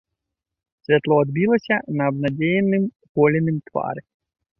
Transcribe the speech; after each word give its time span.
Святло 0.85 1.17
адбілася 1.25 1.77
на 1.99 2.07
абнадзееным 2.13 2.83
голеным 3.19 3.61
твары. 3.69 4.01